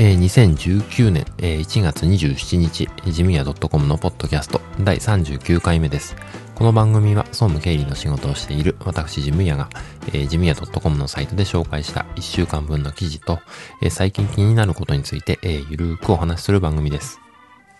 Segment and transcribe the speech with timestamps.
[0.00, 6.14] えー、2019年、えー、1月27日、ジムヤ .com のポッドキャスト第39回目です。
[6.54, 9.68] この番組は総務経理の仕事をしている私ジムヤが、
[10.12, 13.40] えー、ジムヤ .com のサイトで紹介した1週間分の記事と、
[13.82, 17.18] えー、最近気になることについて、えー、ゆるーくお話しする番組です。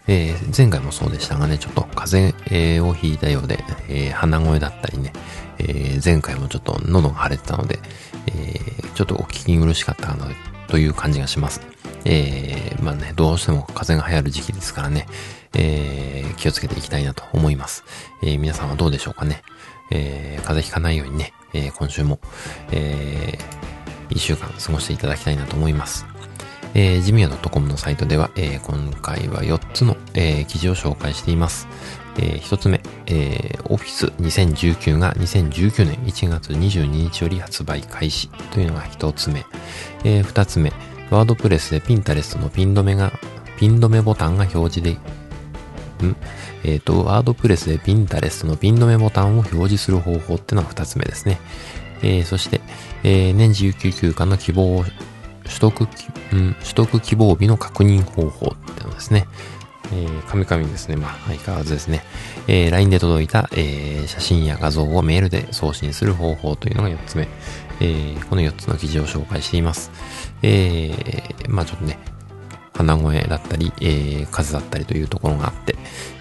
[0.09, 5.12] えー、前回もそうでしたがね、ちょっと風邪をひいたようで、えー、鼻声だったりね、
[5.60, 7.78] えー、前回もちょっと喉が腫れてたので、
[8.27, 10.27] えー、ちょっとお聞き苦しかったかな
[10.66, 11.60] という感じがします。
[12.05, 15.07] えー、まあね、どうしても風が流行る時期ですからね、
[15.55, 17.84] えー、気をつけていきたいなと思います。
[18.23, 19.43] えー、皆さんはどうでしょうかね。
[19.91, 22.21] えー、風邪ひかないようにね、えー、今週も、
[22.71, 26.07] えー、一週間過ごしていただきたいなと思います。
[26.74, 31.66] えー、ジミア .com のサイトでは、えー、今回は4つの、えー、記事を紹介しています。
[32.19, 39.45] えー、1つ目、えー、オフィス2019が2019年1月22日より発売開始というのが1つ目。
[40.05, 40.73] えー、2つ目、
[41.10, 43.12] ワードプレスでピンタレストのピン止めが、
[43.59, 44.92] ピン止めボタンが表示で、
[46.06, 46.16] ん？
[46.65, 51.38] えっ、ー、と、ワードプレスでピンタレストのピン止めボタンを表示する方法ってのは二つ目ですね。
[52.02, 52.60] えー、そして、
[53.02, 54.95] えー、年次有給休暇の希望を取
[55.60, 55.88] 得、
[56.32, 59.26] うん、取得希望日の確認方法ってのですね。
[59.92, 60.96] えー、カミカミですね。
[60.96, 62.02] まあ、相変わらずですね。
[62.46, 67.28] えー、LINE で届いた、えー、写真や画像をメールで送信する方法というのが4つ目。
[67.81, 69.91] えー、この4つの記事を紹介しています。
[70.42, 71.98] えー、まあちょっとね、
[72.75, 75.76] 鼻声だったり、えー、風だったりというところがあって、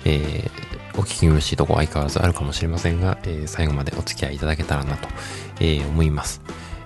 [0.05, 5.07] えー、お聞き苦しいとこ相変わらずあるかもしれませんが、えー、最後までお付き合いいただけたらなと、
[5.59, 6.41] えー、思います。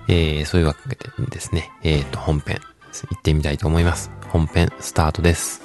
[0.08, 0.96] えー、そういうわけで
[1.30, 2.60] ですね、えっ、ー、と、本編、
[2.92, 4.10] 行ってみたいと思います。
[4.28, 5.61] 本編、スタートです。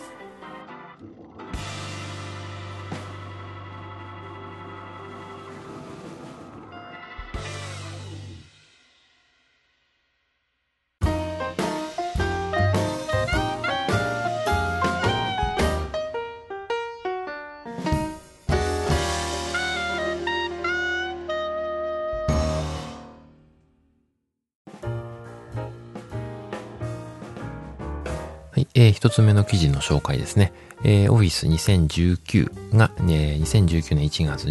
[28.74, 30.54] い、えー、一つ目の記事の紹介ですね。
[30.84, 34.48] えー、オフィス2019が、えー、2019年1月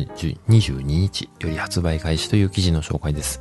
[0.48, 3.40] 22日より発売開始という記事の紹介です。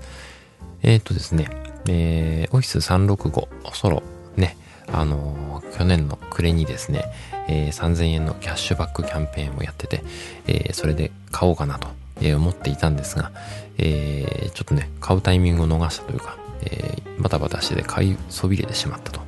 [0.83, 1.49] えー、っとですね、
[1.87, 4.03] えー、オフィス365ソロ
[4.37, 4.55] ね、
[4.87, 7.05] あのー、去年の暮れにですね、
[7.47, 10.03] えー、3000円のキャッシュバックキャンペーンをやってて、
[10.47, 11.87] えー、それで買おうかなと、
[12.21, 13.31] えー、思っていたんですが、
[13.77, 19.21] えー、ちょっとね、買うタイミングを逃したというか、えー、バタバタして買いそびれてしまったと、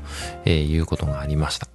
[0.45, 1.67] えー、いうことがありました。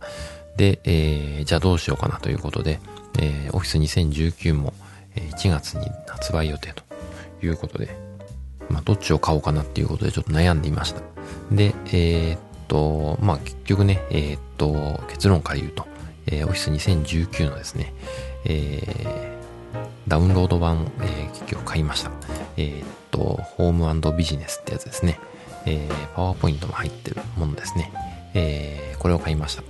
[0.57, 2.81] で、えー、じゃあどうしようかなということで、
[3.19, 4.75] えー、オフィス2019も
[5.15, 6.83] 1月に発売予定と
[7.45, 7.97] いうことで、
[8.69, 11.01] まあ、どっちを買おうかなっていうことでちょっと悩んでいました。
[11.51, 12.39] で、えー、っ
[12.69, 15.87] と、まあ、結局ね、えー、っと、結論から言うと、
[16.27, 17.93] えー、オフィス2019のですね、
[18.45, 22.11] えー、ダウンロード版を、えー、結局買いました。
[22.57, 23.19] えー、っと、
[23.57, 25.19] ホームビジネスってやつですね。
[25.65, 27.93] えー、パワーポイントも入ってるものですね。
[28.34, 29.62] えー、これを買いました。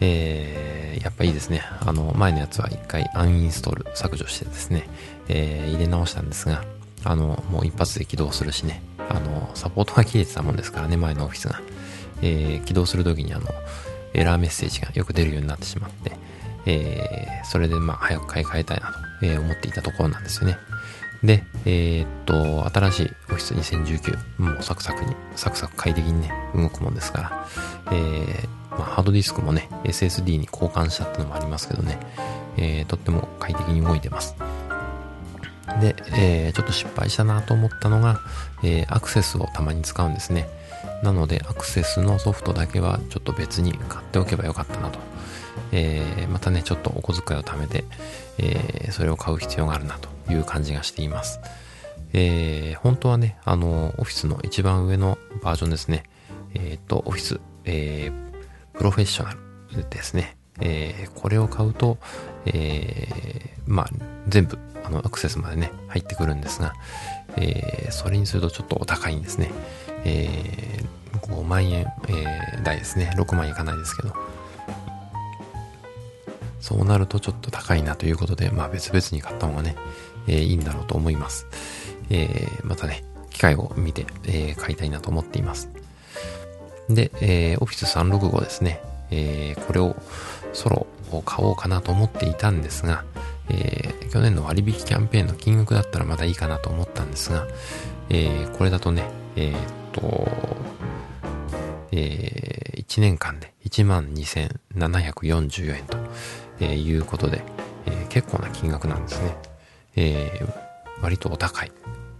[0.00, 1.62] えー、やっぱいいですね。
[1.80, 4.88] あの、前のやつは一回アンインストール削除してですね、
[5.28, 6.64] えー、入れ直したんですが、
[7.04, 11.60] あの、もう一発で起動するしね、あの、サポートが切れてたもんですからね、前のオフィスが。
[12.20, 13.46] えー、起動するときにあの、
[14.12, 16.12] エラーメッセージがよく出るようになってしまって、
[16.66, 20.58] えー、それでまあ早く買い替えたいなと、思っていたところなんですよね。
[21.22, 27.46] で、えー、っと、新しいオフィス2019、もうサクサクに、サクサク快適にね、動くもんですから、
[27.92, 31.98] えー、まあ、ハードディスクもね、SSD に交換したってのもありますけどね、
[32.56, 34.36] えー、とっても快適に動いてます。
[35.80, 38.20] で、えー、ちょっと失敗したなと思ったのが、
[38.62, 40.48] えー、アクセスをたまに使うんですね。
[41.02, 44.98] なので、アクセスのソフトだけはちょっと別に買っておけばよかったなと。
[45.72, 47.84] えー、またね、ちょっとお小遣いを貯めて、
[48.38, 51.40] えー、それを買う必要があるなという感じがしています。
[52.12, 56.04] えー、本当はね、あの、オフィスの一番上のバージョンですね。
[56.54, 58.10] えっ、と、オフィス、え
[58.72, 60.36] プロフェッショナルですね。
[60.60, 61.98] えこれを買うと、
[62.46, 63.88] えまあ、
[64.28, 66.72] 全部、あの、アクセスまでね、入ってくるんですが、
[67.36, 69.50] えそれにするとちょっとお高いんですね。
[70.04, 70.82] え
[71.12, 73.12] 5万円、え台ですね。
[73.16, 74.14] 6万円いかないですけど。
[76.68, 79.74] そうなるとちょっと高いなということで、まあ別々に買った方がね、
[80.26, 81.46] えー、いいんだろうと思います。
[82.10, 85.70] えー、またね、機会を見て、えー、買いたいなと思っています。
[86.90, 88.82] で、えー、Office 365ですね。
[89.10, 89.96] えー、これを
[90.52, 93.02] ソロを買おうかなと思っていたんですが、
[93.48, 97.46] えー、去年の割引キャンペーンの金額だったらまだいいかなと思ったんですが、
[98.10, 99.04] えー、これだとね、
[99.36, 99.60] えー、っ
[99.92, 100.28] と、
[101.92, 105.96] えー、1年間で12,744円と、
[106.60, 107.42] えいうことで、
[107.86, 109.36] え、結構な金額なんですね。
[109.96, 111.72] えー、割とお高い。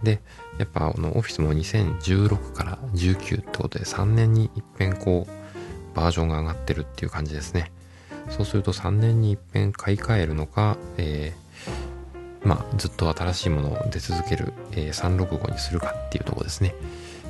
[0.03, 0.21] で、
[0.57, 7.71] やっぱあのオフィスも2016から19ってことで3年に一遍こうバージョンが上がってるっていう感じですね。
[8.29, 16.75] そうすると3年に一遍買い替えるのか、えー、まあずっと新しいものを出続ける、えー、365にするかっていうとこですね。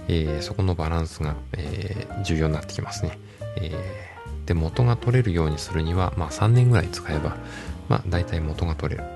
[0.07, 3.19] えー、そこのバランスが、え、重要になってきますね。
[3.57, 4.08] え
[4.49, 7.37] で、元が取れるようにするには、まあ3年ぐらい使えば、
[7.87, 9.07] まあ大体元が取れる、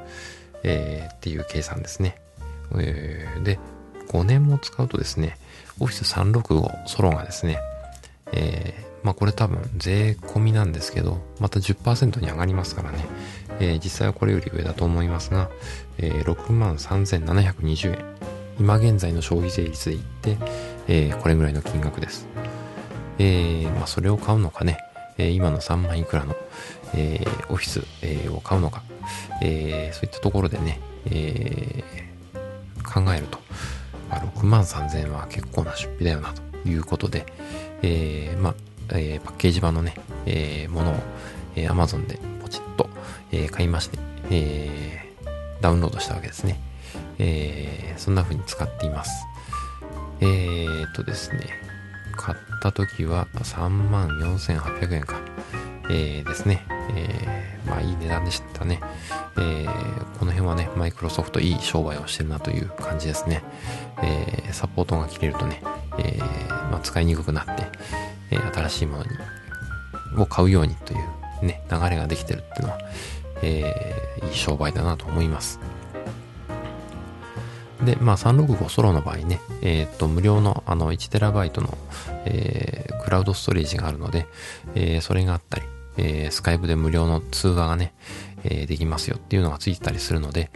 [0.62, 2.22] えー、っていう計算ですね。
[2.80, 3.60] えー、で、
[4.10, 5.40] 5年も使うとですね、
[5.80, 7.58] Office 365ソロがですね、
[8.32, 13.04] えー、まあこれ多分税込みなんですけど、また10%に上がりますからね、
[13.60, 15.50] えー、実際はこれより上だと思いますが、
[15.98, 18.06] えー、63,720円。
[18.60, 20.38] 今現在の消費税率で言って、
[20.88, 22.28] えー、これぐらいの金額です。
[23.18, 24.78] えー、まあそれを買うのかね、
[25.18, 26.36] え、今の3万いくらの、
[26.96, 28.84] えー、オフィス、えー、を買うのか、
[29.42, 31.84] えー、そういったところでね、え、
[32.84, 33.40] 考えると、
[34.10, 37.26] まあ、6万3000円は結構な出費だよなということで、
[37.82, 38.56] え、まあ、
[38.92, 39.96] え、パッケージ版のね、
[40.26, 40.96] え、ものを、
[41.56, 42.90] え、Amazon でポチッと、
[43.32, 44.00] え、買いまして、
[44.30, 45.16] え、
[45.62, 46.60] ダウンロードしたわけですね。
[47.20, 49.26] えー、そんな風に使っています。
[50.20, 51.48] え、っとですね、
[52.16, 55.20] 買った時は3万4800円か。
[55.90, 56.66] えー、ですね。
[56.96, 58.80] えー、まあいい値段でしたね。
[59.38, 63.44] えー、この辺はね、マイクロソフトいい商売をしてるなという感じですね。
[64.02, 65.62] えー、サポートが切れるとね、
[65.98, 66.18] え、
[66.72, 67.68] まあ、使いにくくなって、
[68.32, 69.10] え、新しいものに、
[70.22, 70.96] を買うようにとい
[71.42, 72.80] うね、流れができてるっていうのは、
[73.42, 75.60] えー、いい商売だなと思います。
[77.84, 81.78] で、まあ、365ソロの場合ね、えっ、と、無料のあの 1TB の、
[82.26, 84.28] えー、クラウドストレージがあるので、
[84.76, 85.66] えー、それがあったり、
[85.98, 87.94] えー、スカイプで無料の通話がね、
[88.44, 90.52] えー、できますよっていうのがついてたりするので、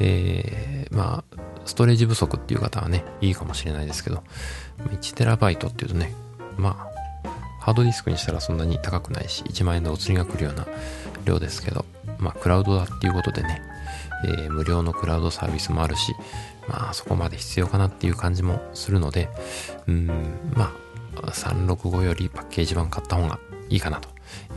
[0.00, 4.22] えー、まあ、ストレージ不足っていう方はね、いいかもしれないですけど、
[4.90, 6.12] 1TB っていうとね、
[6.56, 6.91] まあ、
[7.62, 10.66] ハードディスクにしたらそんなに高くないし、1万円でお釣りが来るような
[11.24, 11.84] 量ですけど、
[12.18, 13.62] まあ、クラウドだっていうことでね、
[14.24, 16.12] えー、無料のクラウドサービスもあるし、
[16.68, 19.28] まあそこまで必要かなっていう感じもするので、
[19.86, 20.06] うん、
[20.54, 20.72] ま
[21.16, 23.38] あ365よりパッケージ版買った方が
[23.68, 24.08] いいかなと、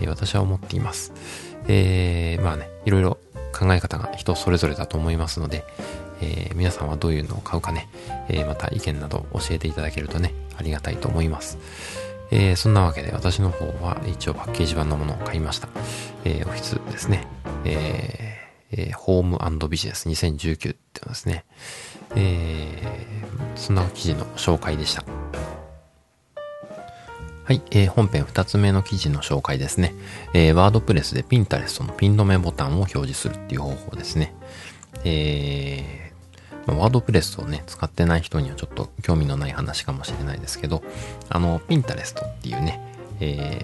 [0.01, 1.13] えー、私は思っています。
[1.67, 3.19] えー、まあね、いろいろ
[3.53, 5.63] 考え方が人それぞれだと思いますので、
[6.21, 7.87] えー、皆さんはどういうのを買うかね、
[8.29, 11.57] えー、また意見など教えていただけるとね、ありがたいと思います。
[12.35, 15.69] えー、そんなわけで私の方は一応パッケージ版のものを買いました。
[16.25, 17.25] えー、オフィスですね。
[17.63, 21.45] えー、えー、ホームビジネス2019っていうのですね。
[22.13, 25.05] えー、そんな記事の紹介でした。
[27.45, 29.95] はい、えー、本編二つ目の記事の紹介ですね。
[30.33, 34.35] えー、ワードプレスでピンタレストのピン止めボタンを表示するっていう方法ですね。
[35.05, 36.04] えー、
[36.67, 40.83] ワードプレスをね、使ってない人にはちょっと興味のない話かもしれないですけど、
[41.29, 42.79] あの、ピンタレストっていうね、
[43.19, 43.61] え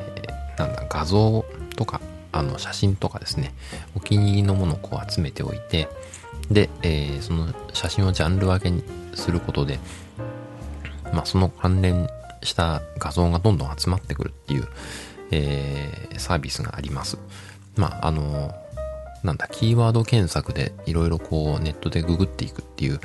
[0.55, 1.45] ー、なんだ、画像
[1.75, 1.99] とか、
[2.31, 3.53] あの、写真とかですね、
[3.95, 5.89] お気に入りのものをこう集めておいて、
[6.49, 8.83] で、えー、その写真をジャンル分けに
[9.15, 9.79] することで、
[11.13, 12.07] まあ、その関連
[12.43, 14.67] した画像がどんどん集まってくるっていう、
[15.31, 17.17] えー、サービスがあります。
[17.75, 18.55] まあ、あの、
[19.23, 22.99] なんだ、キーワード検索でいろいろこうネットでググっていくっていう、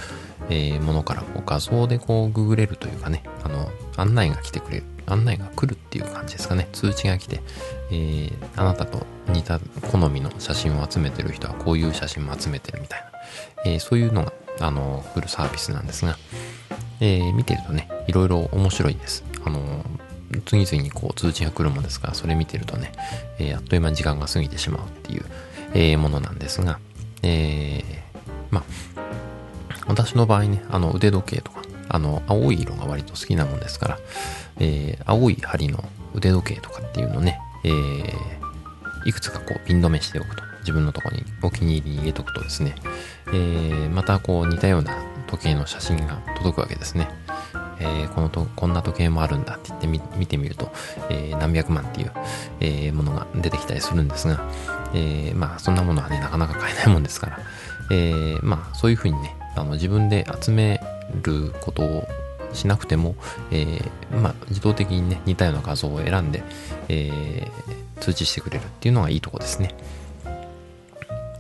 [0.49, 6.69] えー、ものからこう画像でこうググれるというかね、あの、案内が来てくれる、案内が来るっていう感じですかね。
[6.73, 7.43] 通知が来て、
[7.91, 13.07] えー、あなたと似た好みの写真を集めてる人はこういう写真も集めてるみたいな。
[13.65, 16.17] えー、そういうのが、あの、来るサービスなんですが、
[17.01, 19.25] えー、見てるとね、いろいろ面白いです。
[19.45, 19.85] あの、
[20.47, 22.93] 次々にこう通知が来るものですから、それ見てるとね、
[23.39, 25.25] えー、あっという間に時間が過ぎてしまうっていう、
[25.77, 26.79] えー、ものなんですが、
[27.23, 27.83] えー、
[28.51, 28.65] ま
[28.97, 29.03] あ、
[29.87, 33.99] 私の場合ね、あの腕時計とか、あの、青い色が割と好きなもんですから、
[34.59, 40.47] えー、青い針の腕時計とかっていうのね、えー、いくつかこうピン止めしておくと。
[40.67, 42.75] 自分のとこにお気に入りに入れとくとですね、
[43.29, 47.09] えー、またこう似たような時計の写真が届くわけですね。
[47.81, 50.71] えー、このと、こんな時計もあるんだって言ってみ見てみると、
[51.11, 52.13] えー、何百万っていう、
[52.61, 54.41] えー、ものが出てきたりするんですが、
[54.95, 57.39] え、まあそんなものはね、なかなか買えないもんですから、
[57.91, 60.81] え、まあそういうふうにね、あの自分で集め
[61.23, 62.09] ることを
[62.53, 63.15] しなくても、
[63.51, 63.81] え、
[64.11, 66.43] まあ自動的にね、似たような画像を選んで、
[66.89, 67.51] え、
[68.01, 69.75] 通知してくれるっていうのがいいとこですね。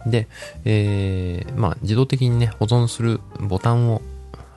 [0.06, 0.28] で、
[0.64, 4.02] え、まあ、自動的にね、保存するボタンを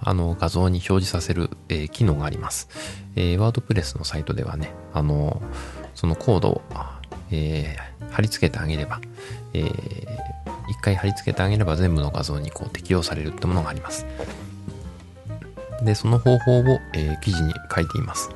[0.02, 2.70] あの画像に表示させる、えー、機能があります。
[3.16, 5.42] えー、ワードプレスのサイトではね、あの、
[5.96, 6.62] そのコードを、
[7.32, 9.02] えー、貼り付けてあげれば、
[9.54, 9.70] えー、
[10.70, 14.06] 一回貼り付けてあげれば全部の画像にこう適用されるってものがあります。
[15.84, 16.64] で、その方法を、
[16.94, 18.30] えー、記事に書いています。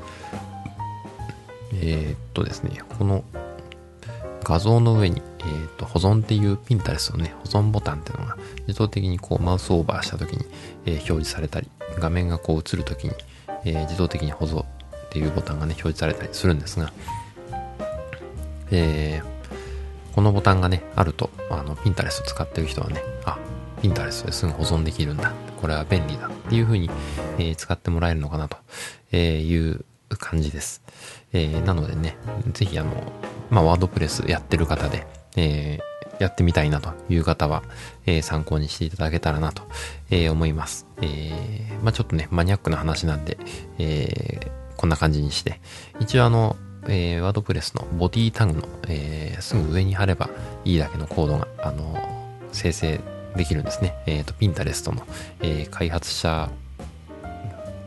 [1.73, 3.23] えー、っとですね、この
[4.43, 10.45] 画像の上に、えー、と保存っていうピンタレスのね、保存ボタンっていうのが自動的にこうマウスオーバーした時に、
[10.85, 11.69] えー、表示されたり、
[11.99, 13.13] 画面がこう映る時に、
[13.65, 14.65] えー、自動的に保存っ
[15.09, 16.91] ていうボタンがね、表示されたりするんですが、
[18.71, 23.37] えー、このボタンがね、あると、あの、ピンタレスを使ってる人はね、あ、
[23.81, 25.33] ピンタレスですぐ保存できるんだ。
[25.59, 26.89] これは便利だっていう風に、
[27.37, 29.85] えー、使ってもらえるのかなという
[30.17, 30.81] 感じです。
[31.31, 32.17] えー、なのでね、
[32.53, 32.91] ぜひあの、
[33.53, 35.05] まあ、ワードプレスやってる方で、
[35.37, 37.61] えー、やってみたいなという方は、
[38.07, 39.61] えー、参考にしていただけたらなと、
[40.09, 40.87] えー、思います。
[41.01, 43.37] え、まあ、ちょっとね、マニアックな話なんで、
[43.77, 45.61] え、こんな感じにして、
[45.99, 46.55] 一応あの、
[46.87, 50.31] えー、ワードプレスのボディタグの、え、すぐ上に貼れば
[50.65, 51.95] いいだけのコードが、あの、
[52.51, 52.99] 生成
[53.35, 53.93] できるんですね。
[54.07, 55.05] えっ、ー、と、ピンタレストの、
[55.41, 56.49] え、開発者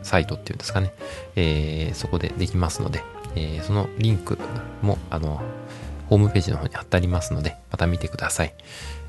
[0.03, 0.93] サイトっていうんですかね。
[1.35, 3.03] えー、そこでできますので、
[3.37, 4.39] えー、そのリンク
[4.81, 5.41] も、あの、
[6.09, 8.53] ホームページの方に貼ってありますので、また見てください。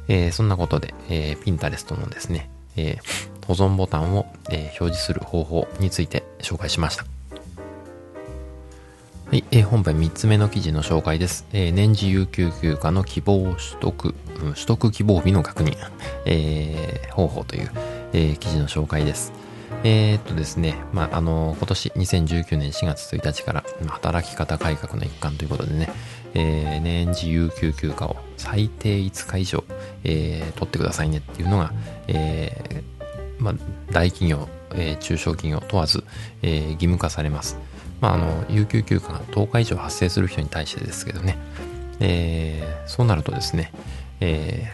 [0.09, 7.05] えー、そんなことで、えー、Pinterest のですね、えー、保存ボタンを、えー、表示する方法について紹介しました。
[9.31, 11.47] はい、えー、本編3つ目の記事の紹介です。
[11.53, 15.77] えー、年次有給休暇の希望取得、うん、取得希望日の確認、
[16.25, 17.71] えー、方法という、
[18.13, 19.33] えー、記事の紹介です。
[19.85, 25.89] えー、っとですね、まあ、あの、今年2019年4月1日から、働き方改革の一環ということでね、
[26.35, 29.65] えー、年次有給休暇を最低5日以上、
[30.03, 31.73] えー、取ってくださいねっていうのが、
[32.09, 33.55] えー、まあ、
[33.93, 36.03] 大企業、えー、中小企業問わず、
[36.43, 37.57] えー、義務化されます。
[38.01, 41.39] まあ、あの、有給休暇が10日以上発生する人に対してですけどね、
[42.01, 43.73] えー、そうなるとですね、
[44.21, 44.73] え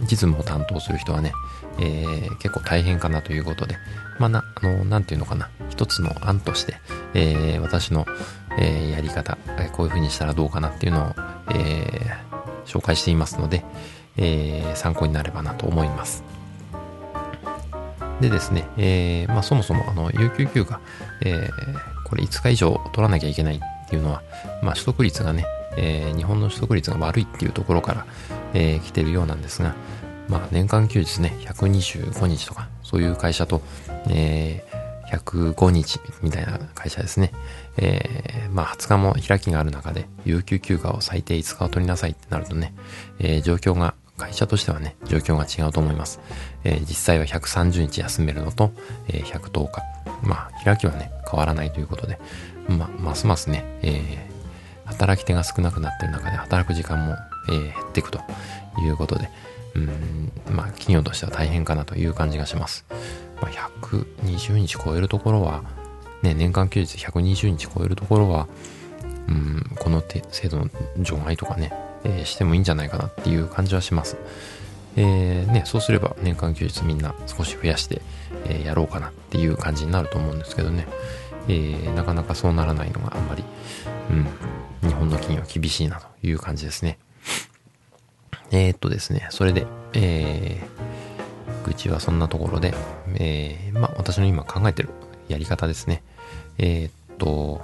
[0.00, 1.32] ー、実務を担当する人はね、
[1.78, 3.76] えー、結構大変かなということで、
[4.18, 6.76] まあ、な、あの、なんていうのかな、一つの案として、
[7.14, 8.06] えー、私の、
[8.58, 11.14] えー、やり方、えこういう風にしたらどうかなっていうのを、
[11.54, 12.12] え
[12.64, 13.64] 紹介していますので、
[14.16, 16.22] え参考になればなと思います。
[18.20, 20.80] でですね、えまあ、そもそも、あの、有給休暇、
[21.22, 21.48] え
[22.04, 24.22] これ5日以上取らなきゃいけないっていうのは、
[24.62, 25.44] まあ、取得率がね、
[25.76, 28.06] え日本の取得率が悪いっていうところから、
[28.54, 29.74] え来てるようなんですが、
[30.28, 33.60] まあ、年間休日ね、125日とか、そういう会社と、
[34.08, 37.32] えー、105日みたいな会社ですね。
[37.76, 42.72] えー、まあ、20日も開きがある中で、有給休暇を最低5日を取りなさいってなるとね、
[43.18, 46.20] えー、状況が、会社としてはね、状況が違うと思います。
[46.62, 48.70] えー、実際は130日休めるのと、
[49.08, 49.82] えー、110日。
[50.22, 52.20] まあ、開きはね、変わらないということで、
[52.68, 57.16] ま、ますますね、えー、働き手が少なくなってる中で働く時間も、
[57.48, 58.20] えー、減っていくと
[58.78, 59.28] いうことで、
[59.74, 62.84] うん、まあ、企業としては大変かなという感じがします。
[63.40, 65.62] まあ、120日超えるところは、
[66.22, 68.48] ね、年間休日120日超えるところは、
[69.28, 71.72] うん、この制度の除外とかね、
[72.04, 74.16] えー、してもいいんじゃないかなっていう感じはします。
[74.96, 78.00] えー、ね、そうすれば年間休日みんな少し増やして、
[78.44, 80.86] えー、やろうかなっていう感じになると思うんですけどね、
[81.48, 83.44] えー、なかなかそうならないのがあんまり、
[84.10, 86.98] うん、日本の企業厳しいなという感じですね。
[88.50, 92.74] えー、っとですね、それで、えー、愚痴はそんなところで、
[93.14, 94.90] えー、まあ、私の今考えてる
[95.28, 96.02] やり方ですね。
[96.58, 97.62] えー、っと、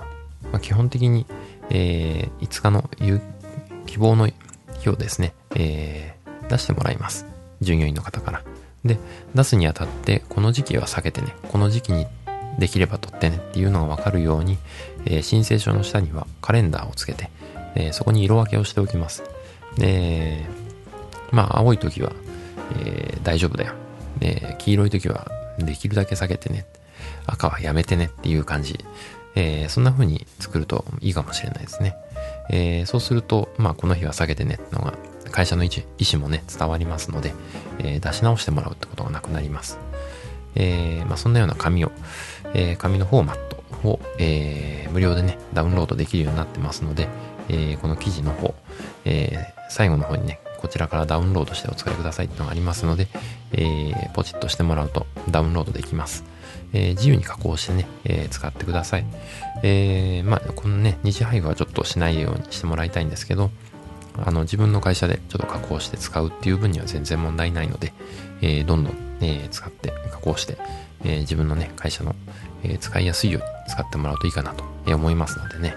[0.52, 1.26] まあ、基本的に、
[1.70, 2.90] えー、5日の
[3.86, 4.28] 希望の
[4.78, 7.26] 日をですね、えー、出してもらいます。
[7.60, 8.42] 従業員の方から。
[8.84, 8.98] で、
[9.34, 12.06] 出すにあたって、この時期は避けてね、この時期に
[12.58, 14.58] できれば取ってねっていうのがわかるように、
[15.04, 17.30] えー、申請書の下にはカレンダーをつけて、
[17.74, 19.22] えー、そこに色分けをしておきます。
[19.76, 20.46] で、
[21.32, 22.12] まあ、青い時は、
[22.78, 23.74] えー、大丈夫だよ。
[24.18, 26.66] で、黄色い時は、できるだけ避けてね。
[27.26, 28.78] 赤はやめてねっていう感じ。
[29.34, 31.94] えー、そんな風に作るといいかもしれないですね。
[32.50, 34.94] えー、そうすると、まあ、この日は下げてねってのが、
[35.30, 37.32] 会社の意思もね、伝わりますので、
[37.78, 39.78] えー、出し直してもらうってことがなくなります。
[40.56, 41.92] えー、まあ、そんなような紙を、
[42.54, 47.08] え、紙のフォーマットを、え、無料でね、ダウンロードできるようになってますので、
[47.48, 48.54] えー、この記事の方、
[49.04, 53.08] え、最後の方にね、こちらからダウンロードしてお使いくださいっていうのがありますので、
[53.52, 56.24] えー、ポチッとしてもらうとダウンロードできます。
[56.72, 59.06] えー、自由に加工してね、えー、使ってください。
[59.62, 63.50] えー、まあ、このね、二次配布はちょっとしないようにしてもらいたいんですけど、
[64.16, 67.92] あの、自分の会社でちょっと加工して使うっていう分には全然問題ないので、
[68.42, 70.58] え、どんどん、え、使って加工して、
[71.04, 72.14] え、自分のね、会社の、
[72.62, 75.74] え、使いやすいように使ってもらうといいかなと思いますのでね、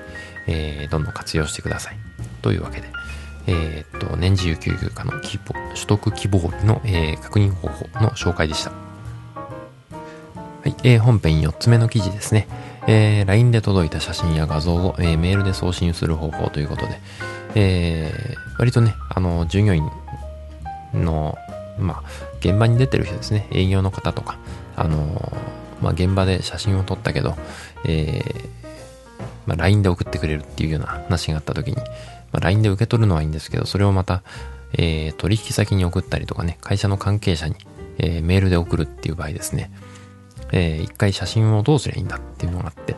[0.47, 1.97] え、どんどん活用してください。
[2.41, 2.87] というわけで、
[3.47, 8.71] えー、っと、年次有給休暇の希望取得希望日の、えー、確認方法の紹介でした。
[8.71, 8.77] は
[10.65, 12.47] い、えー、本編4つ目の記事ですね。
[12.87, 16.99] えー、LINE で届いた写真や画像を、えー、メールで送信する方法ということで、
[17.55, 19.89] えー、割とね、あの、従業員
[20.93, 21.37] の、
[21.77, 22.03] まあ、
[22.39, 24.37] 現場に出てる人ですね、営業の方とか、
[24.75, 25.33] あの、
[25.81, 27.35] まあ、現場で写真を撮ったけど、
[27.85, 28.49] えー、
[29.45, 31.77] まあ、LINE で送ってくれるっていうような話があった時に、
[32.33, 34.23] まあ、LINE で受け取るのはいいんですけど、それをまた、
[34.73, 37.55] えー、取引先に送ったりとかね、会社の関係者に、
[37.99, 39.71] えー、メールで送るっていう場合ですね、
[40.51, 42.95] えー、一回写真をどうすりゃいいんだっていうのがあって、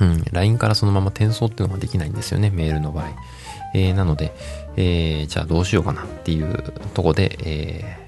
[0.00, 3.10] うん、LINE からそのまま転送っていうのができないんですよね、メールの場合。
[3.74, 4.34] えー、なので、
[4.76, 6.62] えー、じゃあどうしようかなっていう
[6.94, 8.01] とこで、えー、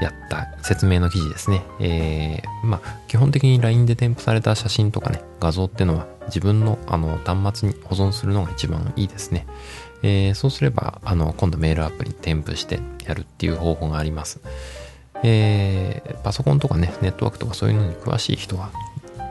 [0.00, 1.62] やった説明の記事ですね。
[1.80, 9.46] えー、まあ、基本的に LINE で添付された写真とかね、画像っていうのは自分のあの端末に保存するのが一番いいですね。
[10.02, 14.40] えー、そうすれば、あの、今度メールアプリに添付してやるっていう方法があります。
[15.22, 18.70] えー、パソコンとかね、ネットワークとかそういうのに詳しい人は、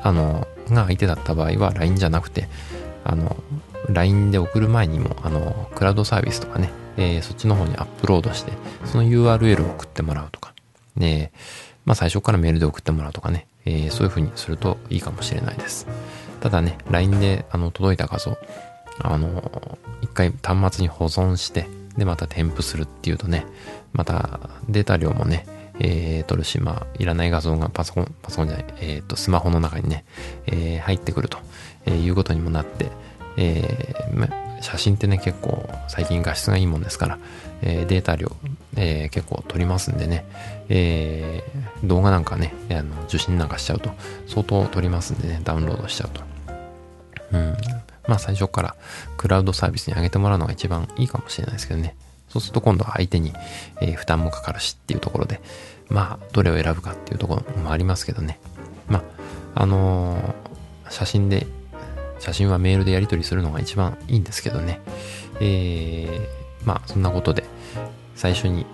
[0.04, 2.48] あの、が相手だった場合は LINE じゃなくて、
[3.04, 3.36] あの、
[3.90, 8.52] LINE で送る前にも、あの、クラウドサービスとかね、えー、そっちの方にアップロードして、
[8.86, 10.49] その URL を送ってもらうとか、
[11.00, 11.32] ね、
[11.86, 15.88] まあ最初からメールで送ってもらうとかね、え、そういう風にするといいかもしれないです。
[16.42, 18.38] ただね、LINE であの届いた画像、
[19.00, 23.46] あの、一回端末に保存して、で、また添付するっていうとね、
[23.94, 24.40] また
[24.70, 25.46] データ量もね、
[25.80, 30.04] えー、撮るし、まあ、いらない画像がパソコン、パソコンじゃない、えっ、と、スマホの中にね、
[30.46, 31.40] えー、入ってくると、
[31.86, 32.88] えいうことにもなって、
[33.38, 37.18] えー、写真ってね、結構最近画質がいいもんですから、
[37.62, 38.32] えー、データ量、
[38.76, 40.26] えー、結構撮りますんでね、
[40.70, 43.92] えー、動画なんかね、あの受信なんかしちゃうと、
[44.28, 46.22] 相当撮りますんでね、ダウンロードしちゃうと。
[47.32, 47.58] うん。
[48.08, 48.76] まあ最初から
[49.18, 51.96] クラウドサービスに上げてもらうのが一番いいかもしれないですけどね。
[52.30, 53.34] そうすると今度は相手に、
[53.82, 55.42] え、負担もかかるしっていうところで、
[55.90, 58.40] まあ、どれを選ぶかっていうところもありますけどね。
[58.88, 59.04] ま
[59.56, 60.36] あ、あの、
[60.90, 61.48] 写真で、
[62.20, 64.80] 写真はメールでやり取りするのが一番いいんですけどね。
[65.40, 67.44] えー、まあ、そんなことで、
[68.16, 68.66] 最初に、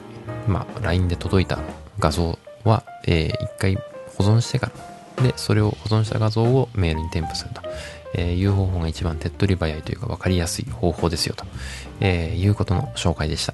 [0.47, 1.59] まあ、LINE で届いた
[1.99, 3.75] 画像は、えー、一回
[4.17, 4.71] 保存してか
[5.17, 7.61] ら、で、それを保存した画像をメールに添付すると。
[8.17, 11.45] えー、いう方法が一番手っ取り早いというか分かりやすい方法ですよと、
[11.99, 13.53] えー、いうことの紹介でした。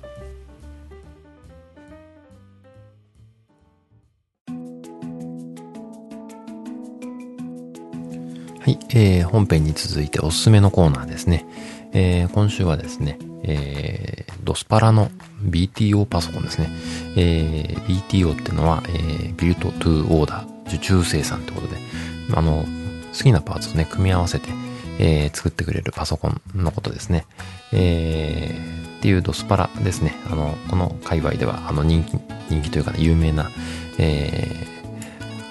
[8.60, 11.48] はい、えー、本編に続いておすすめのコーナーですね。
[11.94, 15.10] えー、今週はですね、えー、ドスパラの
[15.44, 16.70] BTO パソコンですね。
[17.18, 21.78] えー、BTO ってのは、えー、ビルトトゥーオーダー、受注生産ってことで、
[22.34, 22.66] あの、
[23.12, 24.50] 好きなパーツをね、組み合わせて、
[25.00, 27.26] えー、作ってくれるパソコンのことですね。
[27.74, 30.16] えー、っていうドスパラですね。
[30.30, 32.18] あの、この界隈では、あの、人気、
[32.50, 33.50] 人気というかね、有名な、
[33.98, 34.68] え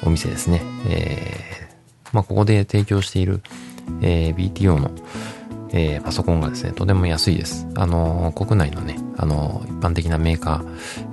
[0.03, 0.63] ー、お店ですね。
[0.89, 3.43] えー、まあ、ここで提供している、
[4.03, 4.91] えー、BTO の、
[5.73, 7.67] えー、パソコンがですね、とても安いです。
[7.77, 10.63] あの国内のね、あの一般的なメーカ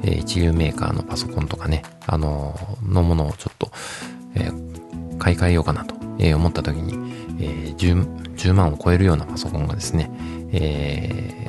[0.03, 3.71] ー、え、一流メーカーのパソコンとかね、あののものをちょっと、
[4.35, 4.51] え、
[5.19, 6.93] 買い替えようかなとえ、思った時に、
[7.39, 10.09] え、10, 10万を超えるようなパソコンがですね、
[10.51, 11.47] え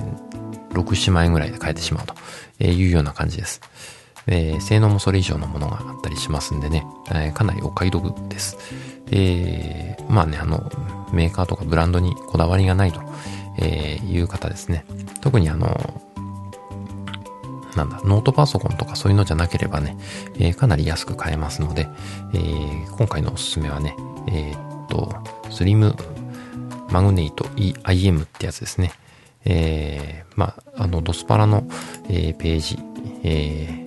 [0.70, 3.60] ー、6、7万円ぐらいで買えてしまうというような感じです。
[4.26, 8.58] えー、性能もそれ以上のものがあったりしますんでね、えー、かなりお買い得です。
[9.10, 10.70] えー、まあね、あの、
[11.12, 13.00] メーカーとかブランドにこだわりがないと、
[13.60, 14.84] えいう方ですね。
[15.20, 16.02] 特にあの、
[17.76, 19.96] なんだ、ノートパソコンとかそういうのじゃなければね、
[20.38, 21.88] え、かなり安く買えますので、
[22.34, 23.96] え、今回のおすすめはね、
[24.28, 24.56] え、っ
[24.88, 25.14] と、
[25.50, 25.94] スリム
[26.90, 28.92] マグネイト EIM ってやつですね。
[29.44, 31.64] えー、まあ、あの、ドスパラの、
[32.08, 32.78] えー、ページ、
[33.22, 33.86] え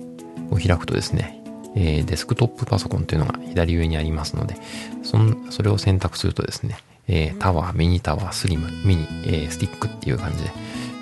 [0.50, 1.42] ー、を開くとですね、
[1.74, 4.56] え、デスクトップパソコンというのが左上にありますので、
[5.02, 6.78] そんそれを選択するとですね、
[7.08, 10.50] えー、タワー、ミニタワー、スリム、ミニ、えー、スティックっていう感じで、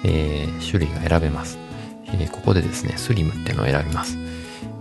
[0.05, 1.59] えー、種類が選べます。
[2.07, 4.17] えー、ここでですね、スリムっていうのを選びます。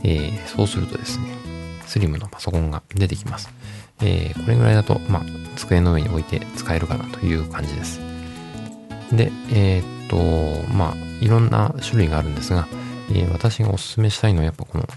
[0.03, 1.25] えー、そうするとですね、
[1.85, 3.49] スリムのパソコンが出てきます。
[4.01, 5.23] えー、これぐらいだと、まあ、
[5.55, 7.99] 机の上に置いて使えるかなという感じです。
[9.11, 10.17] で、え、っと、
[10.73, 12.67] まあ、いろんな種類があるんですが、
[13.11, 14.87] えー、私がお勧めしたいのはやっぱこの、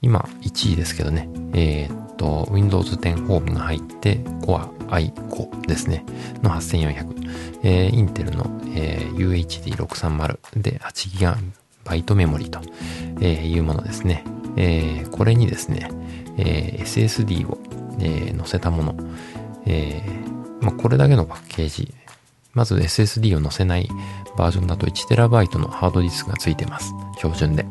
[0.00, 6.04] 今1位ですけどね、えー、と、Windows 10 Home が入って、Core i5 ですね、
[6.42, 7.60] の8400。
[7.64, 12.60] えー、インテルの、えー、UHD630 で 8GB メモリと、
[13.20, 14.24] えー、いうものですね。
[14.56, 15.88] えー、これにですね、
[16.36, 17.58] えー、SSD を
[18.00, 18.94] えー、載せたもの、
[19.66, 21.92] えー、まあ、これだけのパッケージ
[22.52, 23.88] まず SSD を載せない
[24.36, 26.92] バージョンだと 1TB のハードディスクが付いてます。
[27.16, 27.64] 標準で。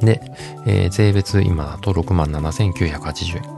[0.00, 0.20] で、
[0.66, 3.56] えー、税別今だと67,980円。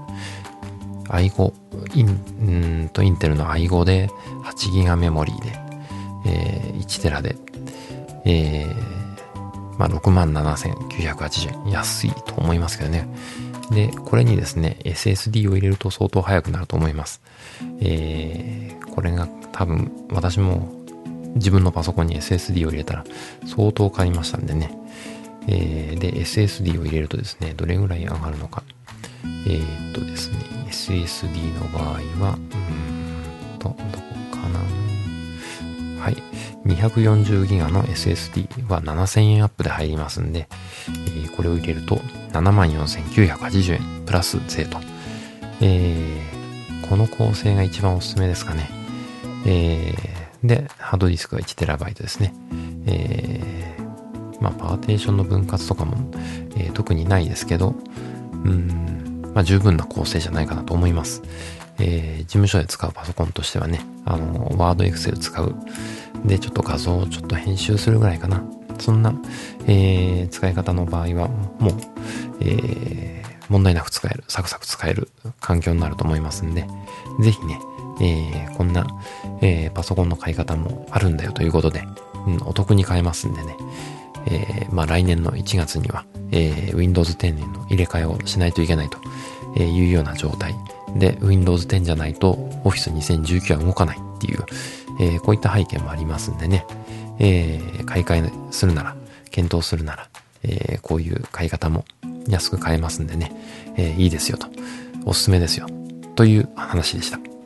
[1.09, 1.53] i5、
[1.95, 4.09] イン、んと、インテルの i5 で
[4.45, 5.59] 8ギガメモリーで、
[6.27, 7.37] えー、1テラで、
[8.25, 11.73] えー、まあ、67,980円。
[11.73, 13.09] 安いと思いますけどね。
[13.71, 17.21] で、これにですね、SSD を入れると相当速くなると思います。
[17.81, 20.73] えー、これが多分私も
[21.35, 23.05] 自分のパソコンに SSD を入れたら
[23.47, 24.78] 相当買いましたんでね。
[25.49, 28.63] えー、で、SSD を入れるとですね、どれぐらい上がるのか。
[29.47, 30.37] えー、っとですね、
[30.71, 33.77] SSD の場合は、うーんと、どこ
[34.31, 34.61] かな。
[36.03, 36.23] はい。
[36.67, 40.49] 240GB の SSD は7000円アップで入りますんで、
[40.89, 41.97] えー、これを入れると
[42.33, 44.79] 74,980円プラス税と。
[45.61, 48.69] えー、この構成が一番おすすめですかね。
[49.47, 52.35] えー、で、ハードディスクが 1TB ですね。
[52.87, 53.68] えー、
[54.41, 55.97] まあ、パーテーションの分割とかも、
[56.57, 57.75] えー、特にないですけど、
[58.45, 61.23] うん、まあ、十分な構成じゃないかなと思います。
[61.81, 65.55] えー、事務所で使うパソコンとしてはね、あの、ワードエクセル使う。
[66.25, 68.43] で、ちょっと画像をちょっと編集するぐらいかな。
[68.79, 69.15] そんな、
[69.67, 71.75] えー、使い方の場合は、もう、
[72.41, 75.09] えー、問題なく使える、サクサク使える
[75.41, 76.67] 環境になると思いますんで、
[77.21, 77.61] ぜひね、
[78.01, 78.87] えー、こんな、
[79.41, 81.83] えー、パソコンの買い方もあるんだよということで、
[82.27, 83.57] うん、お得に買えますんでね、
[84.31, 88.99] えー、まあ来年の1月には、えー、Windows 10の入れ替えをしないといけないと
[89.63, 90.55] いうような状態。
[90.97, 94.45] で、Windows 10じゃないと Office 2019は動かないっていう、
[95.01, 96.67] えー、こういった背景もありますんでね、
[97.19, 98.97] えー、買い替えするなら、
[99.31, 100.09] 検討するなら、
[100.43, 101.85] えー、こういう買い方も
[102.29, 103.33] 安く買えますんでね、
[103.77, 104.49] えー、いいですよと、
[105.05, 105.67] おすすめですよ、
[106.15, 107.38] という話でした。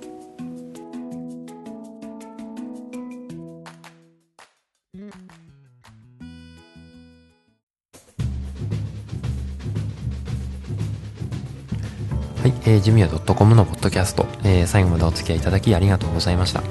[12.65, 16.63] えー、ジムヤ .com のポッドキャスト、えー、最後までお付き合いいただきありがとうございました。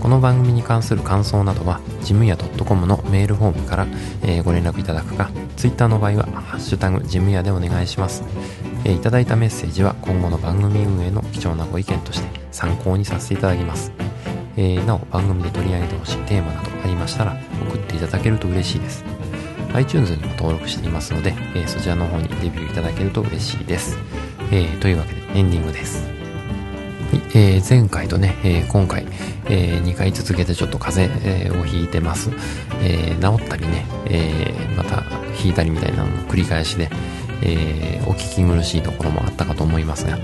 [0.00, 3.86] この番組に関する感想などは、ジムヤ .com のメールフォームから、
[4.22, 8.24] えー、ご連絡いただくか、Twitter の場合は、ハッシュタグジムヤでお願いします。
[8.84, 13.90] えー、いただいたメッセージは今後の番組運営の貴重なご意見として参考にさせていただきます。
[14.56, 17.36] えー、なお、番組で取り上げてほしいテーマなどありましたら、
[17.70, 19.02] 送っていただけると嬉しいです。
[19.72, 23.98] iTunes にも登録していますので、えー、そちらの方にレビューいただけると嬉しいです。
[24.50, 26.08] えー、というわけでエンディングです。
[27.34, 29.06] えー、前回とね、えー、今回、
[29.48, 32.30] え、2回続けてちょっと風邪をひいてます。
[32.82, 35.04] え、治ったりね、え、また
[35.42, 36.88] 引いたりみたいなのの繰り返しで、
[37.42, 40.18] え、お聞き苦しいところもあったかと思いますが、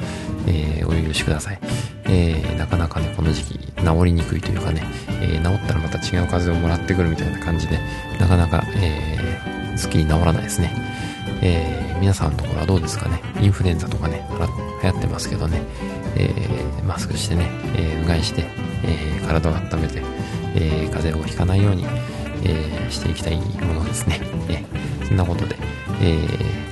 [0.46, 1.58] え、お許しください。
[2.06, 4.82] え、なかなかね、この時期治りにくいというかね、
[5.20, 7.78] え、治ったらまた違う風をもらってくるみたいな感じで、
[8.18, 10.72] なかなか、えー、すっきり治らないですね。
[11.42, 13.20] え皆さんのところはどうですかね？
[13.40, 14.26] インフルエンザとかね、
[14.82, 15.62] 流行ってますけどね、
[16.16, 18.44] えー、マスクしてね、えー、うがいして、
[18.84, 20.02] えー、体を温めて、
[20.56, 21.86] え、風邪をひかないように、
[22.44, 24.20] え、していきたいものですね。
[24.48, 25.56] えー、そんなことで、
[26.02, 26.18] え、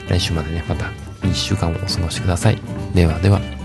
[0.09, 0.87] 来週までね、また
[1.23, 2.59] 1週間をお過ごしください。
[2.95, 3.62] ではでは。